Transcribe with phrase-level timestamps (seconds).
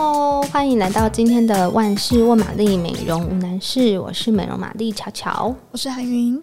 [0.00, 6.40] Hello，欢迎来到今天的万事问玛丽美容无难事，我是美容玛丽乔乔，我是韩云。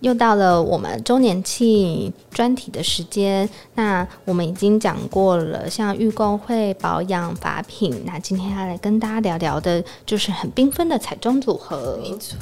[0.00, 11.96] 又到了我们周年庆专题的时间，那我们已经讲过了，像预购会、保养、法品，那今天要来跟大家聊聊的，就是很缤纷的彩妆组合。
[12.02, 12.36] 没错。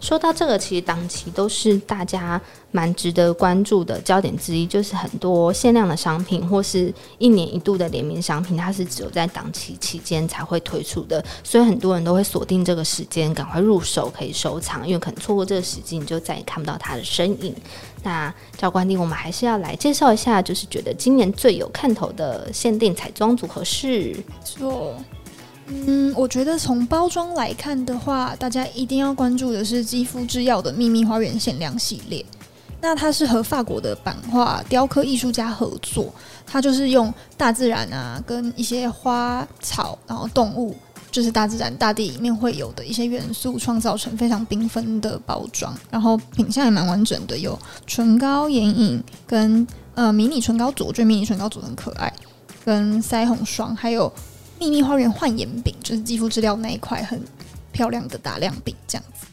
[0.00, 2.40] 说到这个，其实档期都是大家
[2.70, 17.54] 蛮值得关注的焦点之一，就是很多限量的商品或是一年一度的联名商品，它是只有在档期期间才会推出的，所以很多人都会锁定这个时间，赶快入手可以收藏，因为可能错过这个时机，你就再也看不到它的身影。
[18.02, 24.14] 那照惯例，我们还是要来介绍一下，就是觉得今年最有看头的限定彩妆组合是。
[25.68, 32.24] 嗯，我觉得从包装来看的话，大家一定要关注的是肌肤之钥的秘密花园限量系列。
[32.80, 36.14] 那它是和法国的版画雕刻艺术家合作，
[36.46, 40.76] 它就是用大自然啊，跟一些花草，然后动物，
[41.10, 45.74] 就是大自然大地里面会有的一些元素，创造成非常缤纷的包装。
[45.90, 52.12] 然后品相也蛮完整的，有唇膏、眼影跟呃迷你唇膏组，我觉得迷你唇膏组很可爱，
[52.64, 54.12] 跟腮红霜，还有。
[54.58, 57.20] 秘密花园焕颜饼就是肌肤治疗那一块很
[57.72, 59.26] 漂亮的打亮饼，这样子。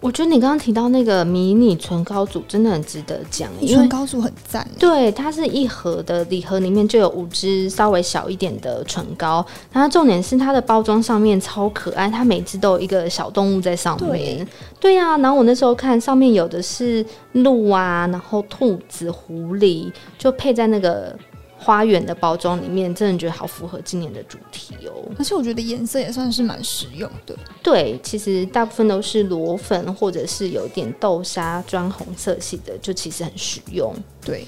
[0.00, 4.66] 我觉得你刚刚提到那个迷你唇膏组真的很值得讲，因为唇膏组很赞。
[4.78, 9.44] 对，它是一盒的礼盒，里面就有五支稍微小一点的唇膏。
[9.70, 14.10] 然后重点是它的包装上面超可爱，它每支都有一个小动物在上面。
[14.10, 14.46] 对，
[14.80, 21.14] 对呀，然后我那时候看上面有的是鹿啊，然后兔子、狐狸，就配在那个。
[21.62, 25.04] 花园的包装里面，真的觉得好符合今年的主题哦。
[25.18, 27.36] 而且我觉得颜色也算是蛮实用的。
[27.62, 33.94] 对，其实大部分都是裸粉或者是有点豆沙砖红色系的，就其实很实用。
[34.24, 34.46] 对，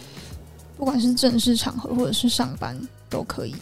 [0.79, 3.55] 不管是正式场合或者是上班都可以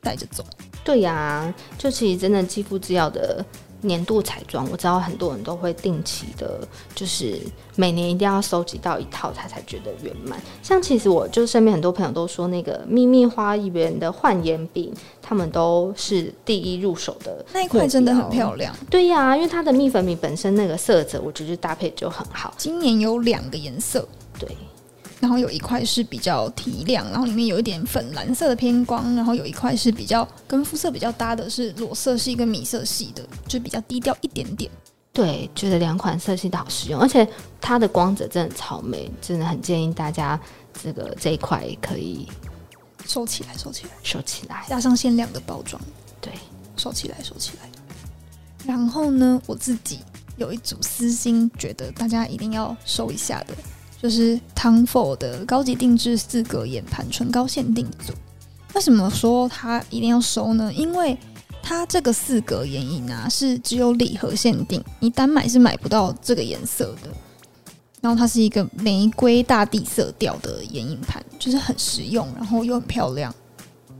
[0.00, 0.44] 带着走。
[0.86, 3.44] 对呀、啊，就其实真的肌肤之钥的。
[3.82, 7.38] 年度彩妆，我知道很多人都会定期的，就是
[7.76, 10.40] 每年一定要收集到一套，他才觉得圆满。
[10.62, 17.44] 像其实我就身边很多朋友都说，那个秘密花园的焕颜饼，他们都是第一入手的。
[17.52, 18.74] 那一块真的很漂亮。
[18.90, 22.54] 对呀、啊，因为它的蜜粉饼本身那个色泽，我觉得搭配就很好。
[22.56, 24.08] 今年有两个颜色，
[24.38, 24.48] 对。
[25.20, 34.70] 然后有一块是比较提亮，然后里面有一点粉蓝色的偏光，然后有一块是比较跟肤色比较搭的，是裸色系跟米色系的，就比较低调一点点。
[35.12, 37.26] 对，觉得两款色系都好实用，而且
[37.58, 40.38] 它的光泽真的超美，真的很建议大家
[40.82, 42.28] 这个这一块可以
[43.06, 45.80] 收起来，收起来，收起来，加上限量的包装，
[46.20, 46.30] 对，
[46.76, 47.70] 收起来，收起来。
[48.66, 50.00] 然后呢，我自己
[50.36, 53.54] 有一组私心，觉得大家一定要收一下的。
[54.02, 58.12] 就是 Tom Ford 的高级定制四格眼盘唇膏限定组。
[58.74, 60.70] 为什么说它一定要收呢？
[60.74, 61.16] 因为
[61.62, 67.08] 它这个四格眼影啊，是只有礼盒限定，你单买是买不到这个颜色的。
[68.02, 73.34] 然后它是一个玫瑰大地色调的眼影盘，就是很实用，然后又很漂亮。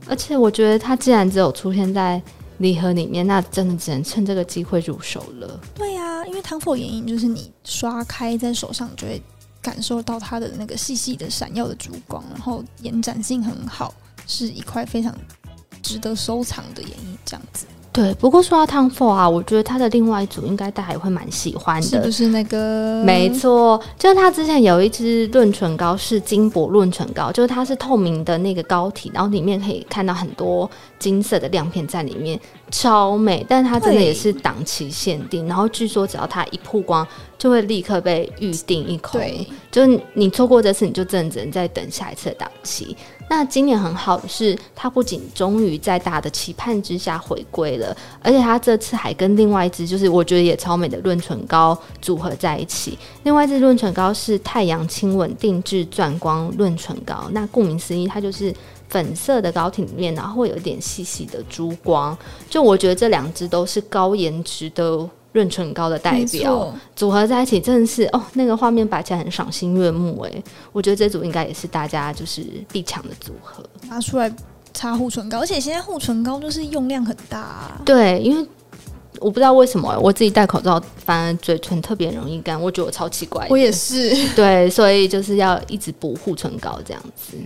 [0.07, 2.21] 而且我觉得它既然只有出现在
[2.59, 5.59] 礼盒里面，那真的只能趁这个机会入手了。
[5.73, 9.21] 对呀、啊，因为 Tom Ford 眼影就是你刷开在手上就会。
[9.67, 13.93] 感受到它的那个细细的闪耀的珠光，然后延展性很好，
[14.25, 15.13] 是一块非常
[15.83, 17.65] 值得收藏的眼影，这样子。
[17.91, 23.03] 对，不过说到 Tom Ford 啊，我觉得它的另外一组应该大家也会蛮喜欢的，是不是那个？
[23.03, 32.39] 没错，就是它之前有一支润唇膏是金箔润唇膏，就是它是透明的那个膏体，然后里面可以看到很多金色的亮片在里面，
[32.69, 33.43] 超美。
[33.49, 37.05] 但是它真的也是档期限定，然后据说只要它一曝光，
[37.37, 39.19] 就会立刻被预定一空。
[39.19, 42.95] 对，就是你错过这次，你就真的只能再等下一次的档期。
[43.29, 52.97] 那今年很好的是，它不仅终于在大的期盼之下回归了，而且它这次还跟另外一支，就是我觉得也超美的润唇膏组合在一起。
[53.23, 58.53] 另外一支润唇膏是太阳亲吻定制钻光润唇膏，那顾名思义，它就是
[58.87, 62.17] 粉色的膏体里面，然后会有一点细细的珠光。
[62.49, 65.07] 就我觉得这两支都是高颜值的。
[65.33, 70.43] 润唇膏的代表组合在一起，真的是哦，那个画面摆起来很赏心悦目哎。
[70.71, 74.33] 我觉得这组应该也是大家就是必抢的组合，拿出来
[74.73, 77.81] 擦护唇膏，而且现在护唇膏就是用量很大啊。
[77.85, 78.47] 对，因为
[79.19, 83.45] 我不知道为什么我自己戴口罩，反而嘴唇特别容易干，我觉得我超奇怪。
[83.49, 87.37] 我也是，对，所以就是要一直补护唇膏这样子。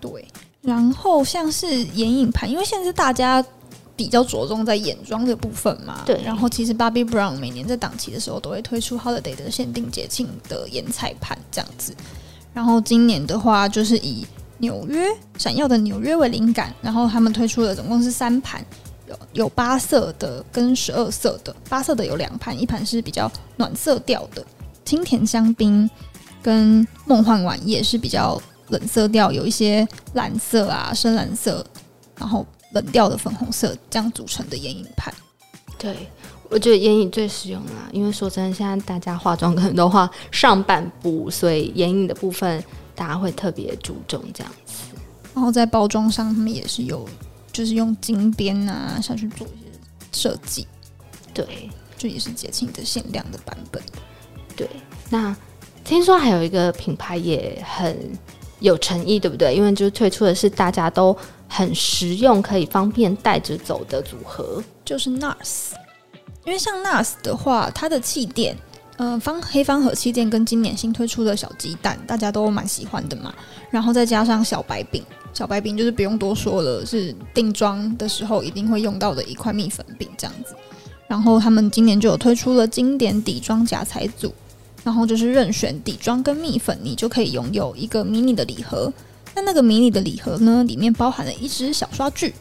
[0.00, 0.26] 对，
[0.60, 3.42] 然后像是眼影盘，因为现在大家。
[3.94, 6.20] 比较着重在眼妆的部分嘛，对。
[6.24, 11.94] 然后其实 Bobbi Brown 每年在档期的时候都会推出 Holiday 的限定节庆的眼彩盘这样子。
[12.54, 14.26] 然后今年的话，就是以
[14.58, 15.06] 纽约
[15.38, 18.64] 闪耀的纽约为灵感，然后他们推出了总共是三盘，
[19.08, 24.44] 有有八色的跟十二色的，八色的有两盘，一盘是比较暖色调的
[24.84, 25.88] 清甜香槟，
[26.42, 31.64] 跟梦幻晚夜是比较冷色调，有一些蓝色啊、深蓝色，
[32.18, 35.12] 然后冷调的粉红色这样组成的眼影盘。
[35.78, 36.08] 对，
[36.48, 42.62] 我觉得眼影最实用啦，因为说真的，现在大家化妆可能都画上半部，所以眼影的部分
[42.94, 44.74] 大家会特别注重这样子。
[45.34, 47.08] 然后在包装上，他们也是有，
[47.52, 49.66] 就是用金边啊下去做一些
[50.12, 50.66] 设计。
[51.34, 53.82] 对，这也是节庆的限量的版本。
[54.54, 54.68] 对，
[55.10, 55.34] 那
[55.82, 58.12] 听说还有一个品牌也很
[58.60, 59.54] 有诚意，对不对？
[59.54, 61.16] 因为就是推出的是大家都
[61.54, 65.72] 很实用、可以方便带着走的组合，就是 NARS。
[66.46, 68.56] 因为像 NARS 的话，它的气垫，
[68.96, 73.34] 嗯、呃，方黑方盒气垫跟今年新推出的小鸡蛋，大家都蛮喜欢的嘛。
[73.70, 75.04] 然后再加上小白饼。
[75.34, 80.56] 小白饼就是不用多说了，是定妆的时候一定会用到的一块蜜粉饼这样子。
[81.06, 84.32] 然后他们今年就有推出了经典底妆夹彩组，
[84.82, 88.90] 然后就是任选底妆跟蜜粉，你就可以拥有一个迷你的礼盒。
[89.34, 92.34] 那那个迷你的礼盒呢，里面包含了一支小刷具，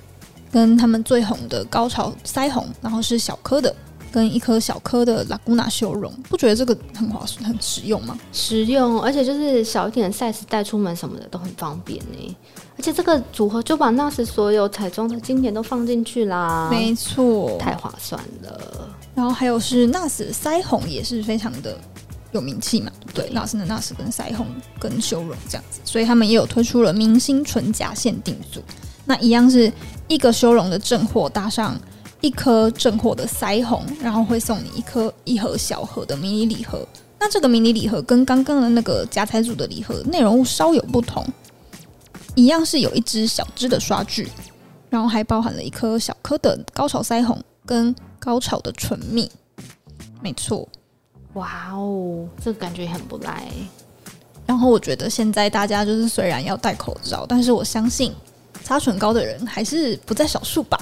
[0.51, 3.73] 跟他们最红的高潮腮红，然后是小颗的。
[4.13, 8.19] 跟一颗小颗的 Laguna 修容，不觉得这个很划算、很实用吗？
[8.33, 12.37] 实用，而且就是小一点的 size 带出门什么的都很方便呢。
[12.77, 18.89] 而且这个组合就把 NARS 所有彩妆的经典都放进去啦，没错，太划算了。
[19.15, 21.77] 然后还有是 NARS 腮红也是非常的
[22.31, 24.47] 有名气嘛，对，NARS 的 NARS 跟腮红
[24.79, 28.61] 跟修容这样子，所以他们也有推出了明星唇夹限定组，
[29.05, 29.71] 那一样是
[30.07, 31.79] 一个修容的正货搭上。
[32.23, 36.87] 一颗正货的腮红，然后会送你一颗一盒小盒的迷你礼盒。
[37.19, 41.25] 那这个迷你礼盒跟刚刚的那个夹彩组的礼盒内容物稍有不同，
[42.35, 44.29] 一样是有一支小支的刷具，
[44.87, 49.27] 然后还包含了一颗小颗的高潮腮红跟高潮的唇蜜。
[50.21, 50.69] 没错，
[51.33, 53.47] 哇哦，这个感觉很不赖。
[54.45, 58.13] 然后我觉得现在大家就是虽然要戴口罩，但是我相信
[58.63, 60.79] 擦唇膏的人还是不在少数吧。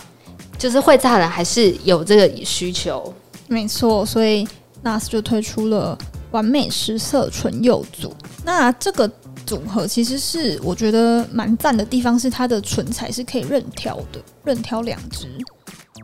[0.58, 3.14] 就是会擦的还是有这个需求，
[3.48, 4.46] 没错，所以
[4.84, 5.98] NARS 就推出了
[6.32, 8.14] 完美十色唇釉组。
[8.44, 9.10] 那这个
[9.46, 15.30] 组合其实是我觉得蛮赞的地方，是它的唇彩是可以任挑的，任挑两支。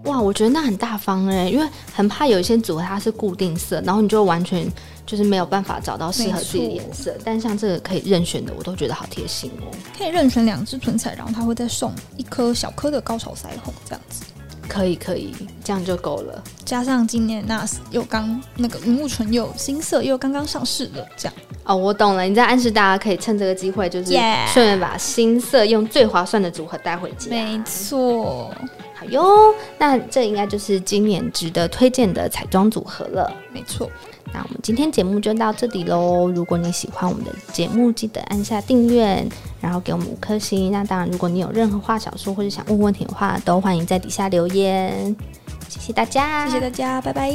[0.05, 4.67] 哇，我觉得那很大方哎，因为很怕有一些组合它是固定色，然后你就完全
[5.05, 7.15] 就是没有办法找到适合自己的颜色。
[7.23, 9.71] 但像这个可以任选的，我都觉得好贴心哦。
[9.97, 14.23] 可以任选两支唇彩，然后它会再送一颗小颗的高潮腮红，这样子。
[14.67, 15.31] 可以可以，
[15.63, 16.43] 这样就够了。
[16.65, 22.23] 加上今年 NARS 又刚那个云雾唇釉新色又刚刚上市了，这样哦，我懂了。
[22.23, 24.11] 你在暗示大家可以趁这个机会，就是
[24.51, 27.29] 顺便把新色用最划算的组合带回家。
[27.29, 28.51] 没错，
[28.95, 29.53] 好哟。
[29.77, 33.31] 那这应该就是今年值得推荐的彩妆组合了。
[33.51, 33.89] 没错。
[34.33, 36.29] 那我们今天节目就到这里喽。
[36.33, 39.25] 如果你喜欢我们的节目，记得按下订阅，
[39.61, 40.71] 然后给我们五颗星。
[40.71, 45.15] 那当然，如果你有任何话想说或者想问问题的话，都欢迎在底下留言。
[45.69, 47.31] 谢谢大家，谢谢大家，拜拜。